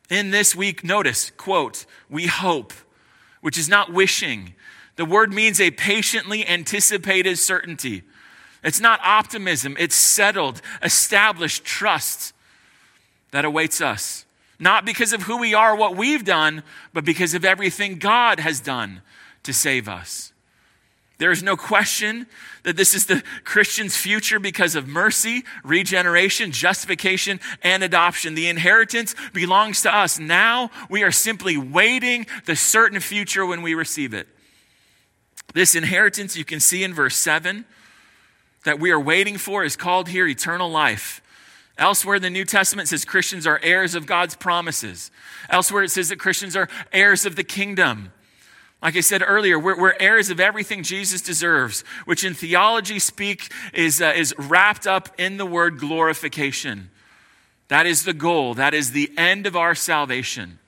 [0.10, 2.74] In this week, notice, quote, we hope,
[3.40, 4.54] which is not wishing.
[4.98, 8.04] The word means a patiently anticipated certainty.
[8.66, 12.34] It's not optimism, it's settled, established trust
[13.32, 14.26] that awaits us.
[14.60, 18.60] Not because of who we are, what we've done, but because of everything God has
[18.60, 19.02] done
[19.44, 20.34] to save us.
[21.20, 22.28] There is no question
[22.64, 28.36] that this is the Christian's future because of mercy, regeneration, justification, and adoption.
[28.36, 30.20] The inheritance belongs to us.
[30.20, 34.28] Now we are simply waiting the certain future when we receive it.
[35.54, 37.66] This inheritance you can see in verse 7
[38.66, 41.22] that we are waiting for is called here eternal life.
[41.78, 45.12] Elsewhere in the New Testament says Christians are heirs of God's promises.
[45.50, 48.12] Elsewhere it says that Christians are heirs of the kingdom.
[48.84, 53.50] Like I said earlier, we're, we're, heirs of everything Jesus deserves, which in theology speak
[53.74, 56.90] is, uh, is wrapped up in the word glorification.
[57.70, 60.60] That is the goal, that is the end of our salvation.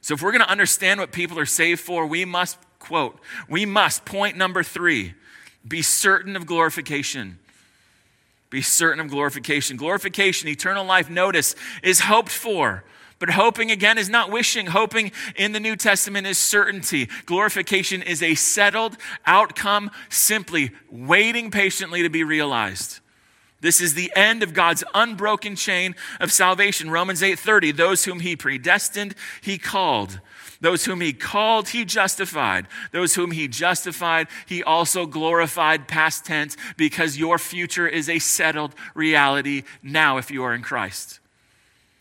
[0.00, 3.18] So, if we're going to understand what people are saved for, we must, quote,
[3.48, 5.14] we must, point number three,
[5.66, 7.40] be certain of glorification.
[8.50, 9.76] Be certain of glorification.
[9.76, 12.84] Glorification, eternal life, notice, is hoped for
[13.18, 14.66] but hoping again is not wishing.
[14.66, 17.08] Hoping in the New Testament is certainty.
[17.26, 23.00] Glorification is a settled outcome, simply waiting patiently to be realized.
[23.60, 26.90] This is the end of God's unbroken chain of salvation.
[26.90, 30.20] Romans 8:30, those whom he predestined, he called.
[30.60, 32.66] Those whom he called, he justified.
[32.92, 38.74] Those whom he justified, he also glorified past tense because your future is a settled
[38.94, 41.17] reality now if you are in Christ.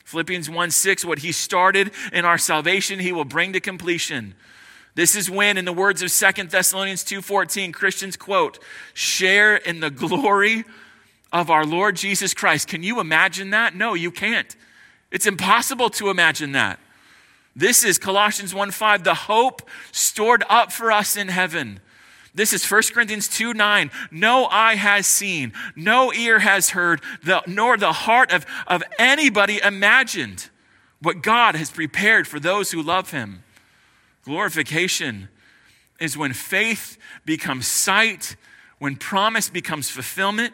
[0.07, 4.35] Philippians 1 6, what he started in our salvation, he will bring to completion.
[4.95, 8.57] This is when, in the words of 2 Thessalonians 2:14, Christians quote,
[8.93, 10.63] share in the glory
[11.33, 12.69] of our Lord Jesus Christ.
[12.69, 13.75] Can you imagine that?
[13.75, 14.55] No, you can't.
[15.11, 16.79] It's impossible to imagine that.
[17.53, 21.81] This is Colossians 1:5, the hope stored up for us in heaven.
[22.37, 23.89] This is 1 Corinthians 2 9.
[24.11, 29.59] No eye has seen, no ear has heard, the, nor the heart of, of anybody
[29.63, 30.51] imagined
[31.01, 33.43] what God has prepared for those who love him.
[34.23, 35.29] Glorification
[35.99, 38.35] is when faith becomes sight,
[38.77, 40.53] when promise becomes fulfillment.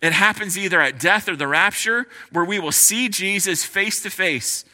[0.00, 4.10] It happens either at death or the rapture, where we will see Jesus face to
[4.10, 4.64] face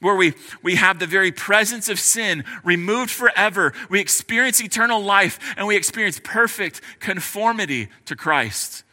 [0.00, 3.72] where we, we have the very presence of sin removed forever.
[3.88, 8.84] We experience eternal life and we experience perfect conformity to Christ.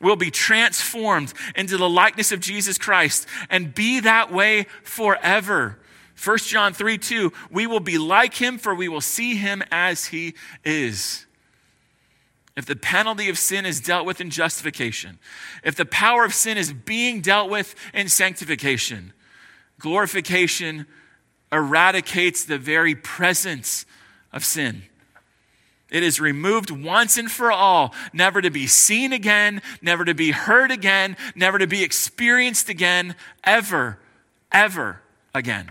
[0.00, 5.78] We'll be transformed into the likeness of Jesus Christ and be that way forever.
[6.22, 10.06] 1 John 3 2, we will be like him, for we will see him as
[10.06, 10.34] he
[10.64, 11.26] is.
[12.56, 15.18] If the penalty of sin is dealt with in justification,
[15.62, 19.12] if the power of sin is being dealt with in sanctification,
[19.78, 20.86] Glorification
[21.52, 23.86] eradicates the very presence
[24.32, 24.82] of sin.
[25.90, 30.32] It is removed once and for all, never to be seen again, never to be
[30.32, 33.14] heard again, never to be experienced again,
[33.44, 34.00] ever,
[34.50, 35.00] ever
[35.32, 35.70] again.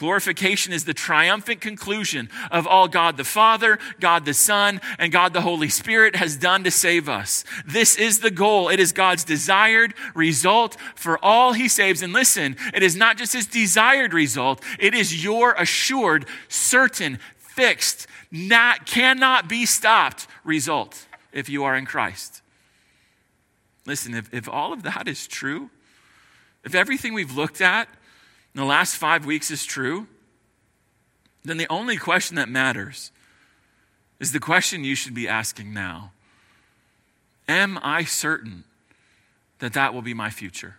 [0.00, 5.34] Glorification is the triumphant conclusion of all God the Father, God the Son, and God
[5.34, 7.44] the Holy Spirit has done to save us.
[7.66, 8.70] This is the goal.
[8.70, 12.00] It is God's desired result for all he saves.
[12.00, 18.06] And listen, it is not just his desired result, it is your assured, certain, fixed,
[18.30, 22.40] not, cannot be stopped result if you are in Christ.
[23.84, 25.68] Listen, if, if all of that is true,
[26.64, 27.86] if everything we've looked at
[28.54, 30.06] in the last five weeks is true,
[31.44, 33.12] then the only question that matters
[34.18, 36.12] is the question you should be asking now
[37.48, 38.64] Am I certain
[39.58, 40.76] that that will be my future?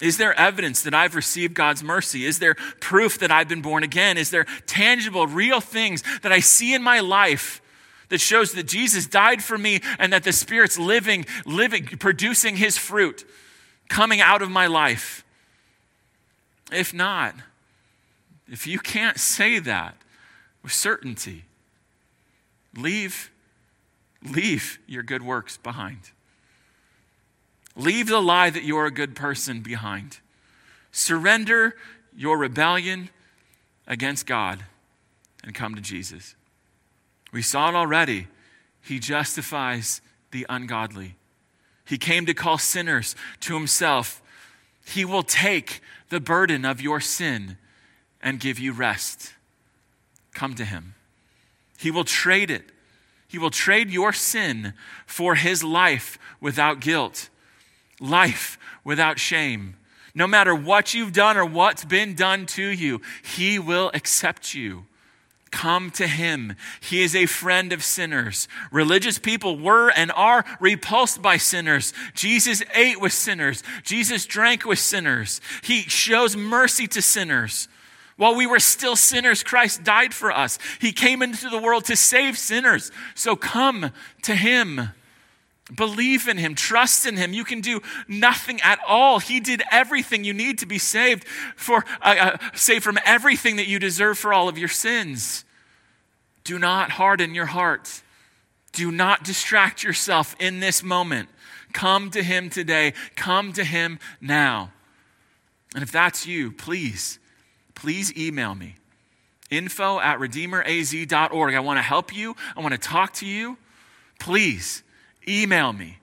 [0.00, 2.26] Is there evidence that I've received God's mercy?
[2.26, 4.18] Is there proof that I've been born again?
[4.18, 7.62] Is there tangible, real things that I see in my life
[8.08, 12.76] that shows that Jesus died for me and that the Spirit's living, living, producing his
[12.76, 13.24] fruit
[13.88, 15.23] coming out of my life?
[16.72, 17.34] If not,
[18.50, 19.96] if you can't say that
[20.62, 21.44] with certainty,
[22.76, 23.30] leave,
[24.22, 26.10] leave your good works behind.
[27.76, 30.18] Leave the lie that you're a good person behind.
[30.92, 31.74] Surrender
[32.16, 33.10] your rebellion
[33.86, 34.64] against God
[35.42, 36.34] and come to Jesus.
[37.32, 38.28] We saw it already.
[38.80, 40.00] He justifies
[40.30, 41.16] the ungodly.
[41.84, 44.22] He came to call sinners to himself.
[44.86, 47.56] He will take the burden of your sin
[48.22, 49.34] and give you rest.
[50.32, 50.94] Come to Him.
[51.78, 52.70] He will trade it.
[53.28, 54.74] He will trade your sin
[55.06, 57.28] for His life without guilt,
[58.00, 59.76] life without shame.
[60.14, 64.86] No matter what you've done or what's been done to you, He will accept you.
[65.54, 66.56] Come to him.
[66.80, 68.48] He is a friend of sinners.
[68.72, 71.92] Religious people were and are repulsed by sinners.
[72.12, 73.62] Jesus ate with sinners.
[73.84, 75.40] Jesus drank with sinners.
[75.62, 77.68] He shows mercy to sinners.
[78.16, 80.58] While we were still sinners, Christ died for us.
[80.80, 82.90] He came into the world to save sinners.
[83.14, 83.92] So come
[84.22, 84.90] to him.
[85.72, 87.32] Believe in him, trust in him.
[87.32, 89.20] You can do nothing at all.
[89.20, 93.68] He did everything you need to be saved for uh, uh, saved from everything that
[93.68, 95.43] you deserve for all of your sins.
[96.44, 98.02] Do not harden your hearts.
[98.72, 101.28] Do not distract yourself in this moment.
[101.72, 102.92] Come to him today.
[103.16, 104.72] Come to him now.
[105.74, 107.18] And if that's you, please,
[107.74, 108.76] please email me.
[109.50, 111.54] Info at redeemeraz.org.
[111.54, 112.36] I want to help you.
[112.56, 113.58] I want to talk to you.
[114.18, 114.82] Please
[115.28, 115.98] email me.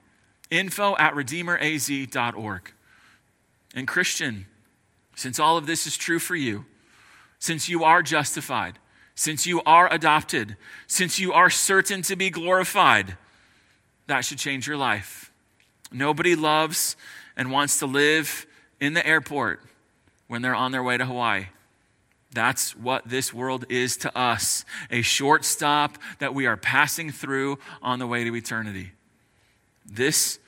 [0.50, 2.72] Info at redeemeraz.org.
[3.74, 4.46] And Christian,
[5.16, 6.66] since all of this is true for you,
[7.38, 8.78] since you are justified,
[9.22, 10.56] since you are adopted,
[10.88, 13.16] since you are certain to be glorified,
[14.08, 15.30] that should change your life.
[15.92, 16.96] Nobody loves
[17.36, 18.46] and wants to live
[18.80, 19.60] in the airport
[20.26, 21.46] when they're on their way to Hawaii.
[22.32, 27.60] That's what this world is to us a short stop that we are passing through
[27.80, 28.90] on the way to eternity.
[29.86, 30.40] This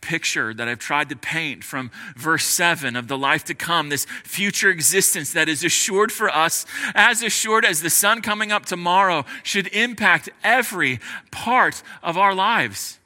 [0.00, 4.06] picture that I've tried to paint from verse 7 of the life to come, this
[4.24, 9.24] future existence that is assured for us, as assured as the sun coming up tomorrow,
[9.42, 12.98] should impact every part of our lives.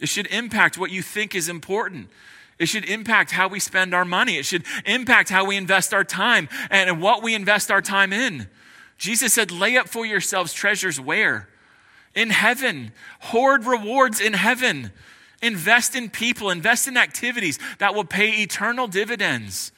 [0.00, 2.08] It should impact what you think is important.
[2.58, 4.36] It should impact how we spend our money.
[4.36, 8.48] It should impact how we invest our time and what we invest our time in.
[8.96, 11.48] Jesus said, Lay up for yourselves treasures where?
[12.14, 12.92] In heaven.
[13.20, 14.92] Hoard rewards in heaven.
[15.44, 19.72] Invest in people, invest in activities that will pay eternal dividends.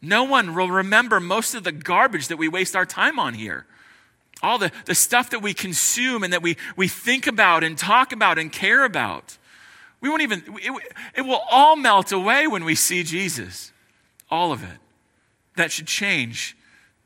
[0.00, 3.66] No one will remember most of the garbage that we waste our time on here.
[4.42, 8.12] all the, the stuff that we consume and that we, we think about and talk
[8.12, 9.36] about and care about.
[10.00, 10.72] We won't even, it,
[11.16, 13.72] it will all melt away when we see Jesus.
[14.30, 14.78] All of it.
[15.56, 16.56] That should change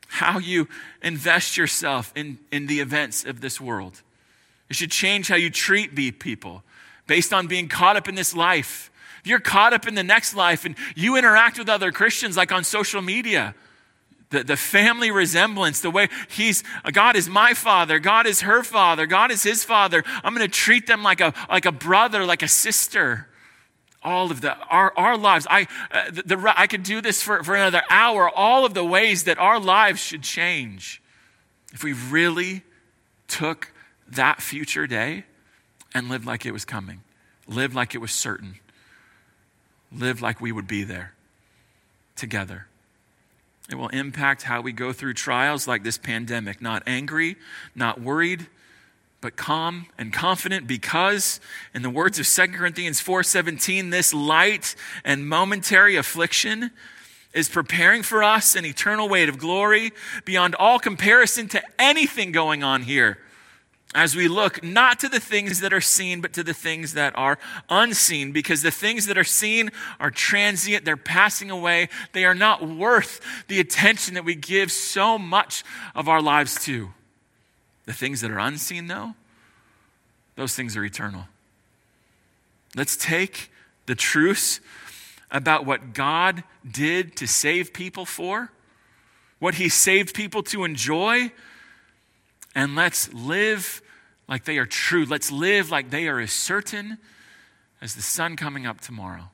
[0.07, 0.67] how you
[1.01, 4.01] invest yourself in, in the events of this world.
[4.69, 6.63] It should change how you treat people
[7.07, 8.91] based on being caught up in this life.
[9.21, 12.51] If you're caught up in the next life and you interact with other Christians like
[12.51, 13.55] on social media,
[14.29, 19.05] the, the family resemblance, the way he's, God is my father, God is her father,
[19.05, 20.03] God is his father.
[20.23, 23.29] I'm going to treat them like a, like a brother, like a sister.
[24.05, 25.47] All of the, our, our lives.
[25.49, 28.29] I, uh, the, the, I could do this for, for another hour.
[28.29, 31.01] All of the ways that our lives should change
[31.71, 32.63] if we really
[33.29, 33.71] took
[34.09, 35.23] that future day
[35.93, 37.01] and lived like it was coming,
[37.47, 38.55] lived like it was certain,
[39.91, 41.13] lived like we would be there
[42.15, 42.67] together.
[43.69, 46.61] It will impact how we go through trials like this pandemic.
[46.61, 47.37] Not angry,
[47.75, 48.47] not worried,
[49.21, 51.39] but calm and confident because
[51.73, 54.75] in the words of 2 Corinthians 4:17 this light
[55.05, 56.71] and momentary affliction
[57.33, 59.93] is preparing for us an eternal weight of glory
[60.25, 63.17] beyond all comparison to anything going on here
[63.95, 67.15] as we look not to the things that are seen, but to the things that
[67.15, 67.37] are
[67.69, 72.67] unseen, because the things that are seen are transient, they're passing away, they are not
[72.67, 75.63] worth the attention that we give so much
[75.95, 76.89] of our lives to.
[77.85, 79.13] The things that are unseen, though,
[80.35, 81.25] those things are eternal.
[82.75, 83.51] Let's take
[83.85, 84.59] the truths
[85.29, 88.51] about what God did to save people for,
[89.39, 91.31] what He saved people to enjoy
[92.55, 93.81] and let's live
[94.27, 95.05] like they are true.
[95.05, 96.97] Let's live like they are as certain
[97.81, 99.29] as the sun coming up tomorrow.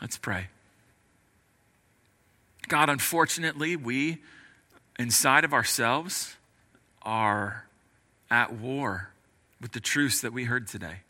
[0.00, 0.48] Let's pray.
[2.68, 4.18] God, unfortunately, we
[4.98, 6.36] inside of ourselves
[7.02, 7.66] are
[8.30, 9.10] at war
[9.60, 11.00] with the truths that we heard today.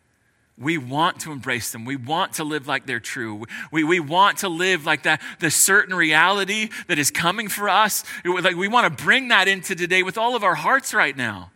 [0.56, 1.84] We want to embrace them.
[1.84, 3.44] We want to live like they're true.
[3.72, 8.04] We, we want to live like that, the certain reality that is coming for us.
[8.24, 11.50] Like we want to bring that into today with all of our hearts right now.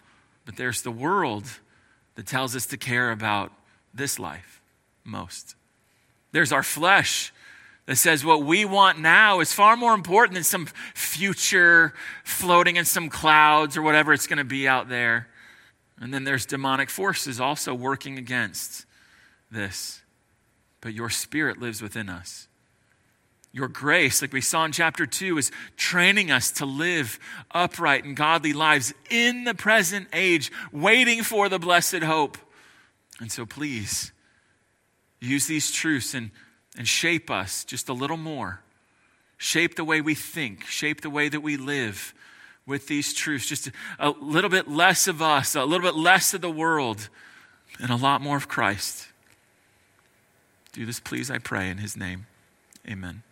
[0.45, 1.45] But there's the world
[2.17, 3.53] that tells us to care about
[3.95, 4.61] this life
[5.05, 5.55] most.
[6.33, 7.33] There's our flesh
[7.87, 11.95] that says what we want now is far more important than some future
[12.25, 15.29] floating in some clouds or whatever it's going to be out there.
[16.01, 18.85] And then there's demonic forces also working against
[19.51, 20.03] this,
[20.81, 22.49] but your spirit lives within us.
[23.53, 27.19] Your grace, like we saw in chapter 2, is training us to live
[27.51, 32.37] upright and godly lives in the present age, waiting for the blessed hope.
[33.21, 34.13] And so please
[35.21, 36.31] use these truths and,
[36.77, 38.61] and shape us just a little more.
[39.39, 42.15] Shape the way we think, shape the way that we live
[42.67, 43.49] with these truths.
[43.49, 47.09] Just a little bit less of us, a little bit less of the world,
[47.81, 49.08] and a lot more of Christ.
[50.73, 52.27] Do this, please, I pray, in his name.
[52.89, 53.23] Amen.